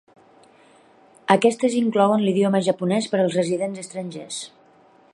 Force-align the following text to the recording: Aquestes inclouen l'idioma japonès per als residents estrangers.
Aquestes 1.35 1.77
inclouen 1.81 2.25
l'idioma 2.29 2.65
japonès 2.71 3.13
per 3.13 3.23
als 3.23 3.39
residents 3.41 3.85
estrangers. 3.87 4.43